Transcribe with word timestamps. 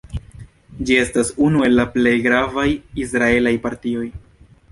Ĝi 0.89 0.95
estas 1.01 1.29
unu 1.47 1.61
el 1.67 1.75
la 1.81 1.85
plej 1.97 2.15
gravaj 2.29 2.67
israelaj 3.05 3.53
partioj. 3.67 4.09